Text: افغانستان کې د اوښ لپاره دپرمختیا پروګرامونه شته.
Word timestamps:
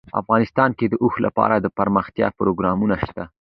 افغانستان 0.21 0.69
کې 0.77 0.85
د 0.89 0.93
اوښ 1.03 1.15
لپاره 1.25 1.55
دپرمختیا 1.65 2.27
پروګرامونه 2.39 2.95
شته. 3.05 3.23